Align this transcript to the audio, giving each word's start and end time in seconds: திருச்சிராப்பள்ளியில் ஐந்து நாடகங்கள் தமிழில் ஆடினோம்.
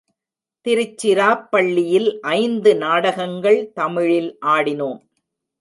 திருச்சிராப்பள்ளியில் 0.65 2.09
ஐந்து 2.31 2.71
நாடகங்கள் 2.77 3.71
தமிழில் 3.73 4.31
ஆடினோம். 4.45 5.01